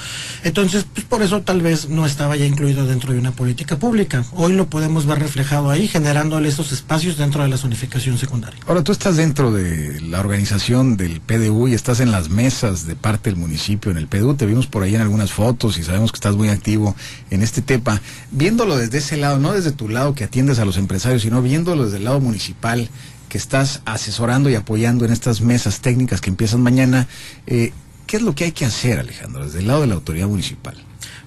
[0.45, 4.24] Entonces, pues por eso tal vez no estaba ya incluido dentro de una política pública.
[4.32, 8.61] Hoy lo podemos ver reflejado ahí, generándole esos espacios dentro de la zonificación secundaria.
[8.66, 12.95] Ahora, tú estás dentro de la organización del PDU y estás en las mesas de
[12.95, 14.34] parte del municipio en el PDU.
[14.34, 16.95] Te vimos por ahí en algunas fotos y sabemos que estás muy activo
[17.30, 18.01] en este tema.
[18.30, 21.85] Viéndolo desde ese lado, no desde tu lado que atiendes a los empresarios, sino viéndolo
[21.85, 22.89] desde el lado municipal
[23.28, 27.09] que estás asesorando y apoyando en estas mesas técnicas que empiezan mañana,
[27.47, 27.72] eh,
[28.07, 30.76] ¿qué es lo que hay que hacer, Alejandro, desde el lado de la autoridad municipal?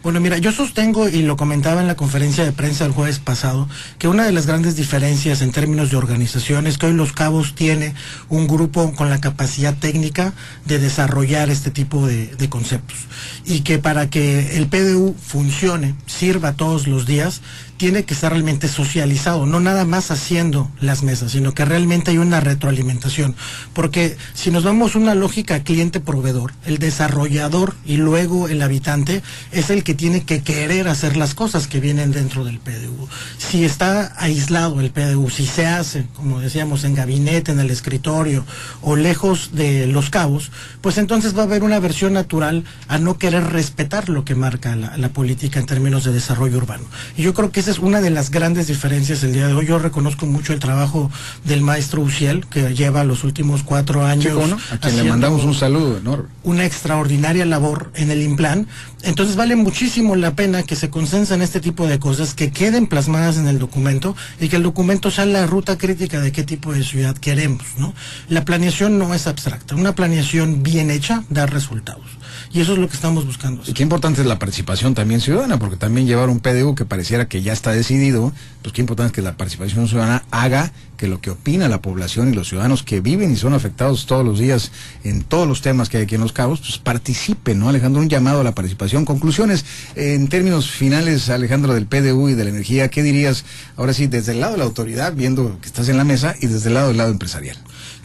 [0.04, 3.68] Bueno, mira, yo sostengo, y lo comentaba en la conferencia de prensa el jueves pasado,
[3.98, 7.56] que una de las grandes diferencias en términos de organización es que hoy Los Cabos
[7.56, 7.94] tiene
[8.30, 10.34] un grupo con la capacidad técnica
[10.66, 12.96] de desarrollar este tipo de, de conceptos.
[13.44, 17.42] Y que para que el PDU funcione, sirva todos los días,
[17.78, 22.18] tiene que estar realmente socializado, no nada más haciendo las mesas, sino que realmente hay
[22.18, 23.36] una retroalimentación.
[23.74, 29.22] Porque si nos vamos una lógica cliente-proveedor, el desarrollador y luego el habitante
[29.52, 33.08] es el que tiene que querer hacer las cosas que vienen dentro del PDU.
[33.38, 38.44] Si está aislado el PDU, si se hace, como decíamos, en gabinete, en el escritorio
[38.82, 40.52] o lejos de los cabos,
[40.82, 44.76] pues entonces va a haber una versión natural a no querer respetar lo que marca
[44.76, 46.86] la, la política en términos de desarrollo urbano.
[47.16, 49.66] Y yo creo que esa es una de las grandes diferencias el día de hoy.
[49.66, 51.12] Yo reconozco mucho el trabajo
[51.44, 54.38] del maestro Uciel, que lleva los últimos cuatro años.
[54.72, 56.30] A quien le mandamos un saludo enorme.
[56.44, 58.68] Una extraordinaria labor en el Implan.
[59.04, 63.36] Entonces vale muchísimo la pena que se consensen este tipo de cosas, que queden plasmadas
[63.36, 66.86] en el documento y que el documento sea la ruta crítica de qué tipo de
[66.86, 67.94] ciudad queremos, ¿no?
[68.30, 69.76] La planeación no es abstracta.
[69.76, 72.06] Una planeación bien hecha da resultados.
[72.54, 73.62] Y eso es lo que estamos buscando.
[73.66, 77.28] Y qué importante es la participación también ciudadana, porque también llevar un PDU que pareciera
[77.28, 78.32] que ya está decidido,
[78.62, 82.30] pues qué importante es que la participación ciudadana haga que lo que opina la población
[82.30, 84.72] y los ciudadanos que viven y son afectados todos los días
[85.04, 87.70] en todos los temas que hay aquí en Los Cabos, pues participen, ¿no?
[87.70, 89.06] Alejandro, un llamado a la participación.
[89.06, 93.46] Conclusiones, en términos finales, Alejandro, del PDU y de la energía, ¿qué dirías
[93.76, 96.48] ahora sí, desde el lado de la autoridad, viendo que estás en la mesa, y
[96.48, 97.58] desde el lado del lado empresarial?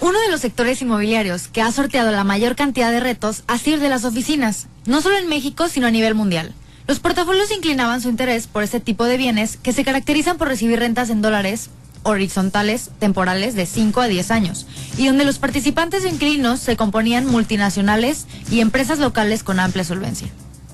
[0.00, 3.76] Uno de los sectores inmobiliarios que ha sorteado la mayor cantidad de retos ha sido
[3.76, 6.54] el de las oficinas, no solo en México, sino a nivel mundial.
[6.86, 10.78] Los portafolios inclinaban su interés por este tipo de bienes que se caracterizan por recibir
[10.78, 11.68] rentas en dólares
[12.04, 18.26] horizontales temporales de 5 a 10 años, y donde los participantes inquilinos se componían multinacionales
[18.50, 20.28] y empresas locales con amplia solvencia.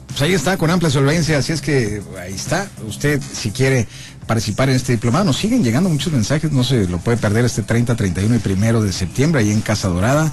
[0.08, 2.68] Pues ahí está, con amplia solvencia, así es que ahí está.
[2.86, 3.86] Usted, si quiere
[4.26, 7.62] participar en este diplomado, nos siguen llegando muchos mensajes, no se lo puede perder este
[7.62, 10.32] 30, 31 y primero de septiembre ahí en Casa Dorada.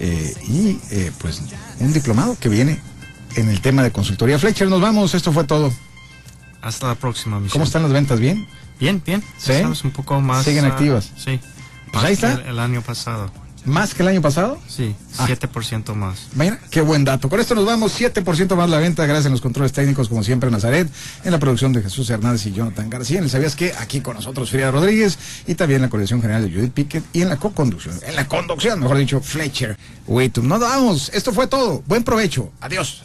[0.00, 1.40] Eh, y eh, pues
[1.78, 2.80] un diplomado que viene
[3.36, 4.38] en el tema de consultoría.
[4.38, 5.72] Fletcher, nos vamos, esto fue todo.
[6.62, 7.52] Hasta la próxima, Michelle.
[7.52, 8.18] ¿Cómo están las ventas?
[8.18, 8.46] ¿Bien?
[8.80, 9.22] Bien, bien.
[9.38, 9.52] ¿Sí?
[9.52, 10.44] Estamos un poco más.
[10.44, 11.10] ¿Siguen ah, activas?
[11.16, 11.40] Sí.
[11.92, 12.32] Pues ahí está.
[12.34, 13.30] El, el año pasado.
[13.64, 14.58] ¿Más que el año pasado?
[14.68, 15.26] Sí, Ah.
[15.26, 16.26] 7% más.
[16.34, 17.30] Mira, qué buen dato.
[17.30, 20.50] Con esto nos vamos, 7% más la venta, gracias a los controles técnicos, como siempre,
[20.50, 20.86] Nazaret,
[21.24, 23.18] en la producción de Jesús Hernández y Jonathan García.
[23.18, 26.54] ¿En el ¿Sabías que Aquí con nosotros, Frida Rodríguez, y también la coordinación general de
[26.54, 30.46] Judith Pickett, y en la co-conducción, en la conducción, mejor dicho, Fletcher Waitum.
[30.46, 31.82] Nos vamos, esto fue todo.
[31.86, 32.52] Buen provecho.
[32.60, 33.04] Adiós.